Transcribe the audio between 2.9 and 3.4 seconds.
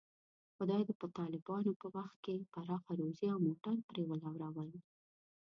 روزي او